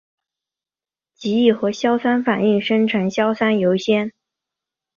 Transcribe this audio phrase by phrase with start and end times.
[1.13, 4.11] 极易和硝酸反应生成硝酸铀酰。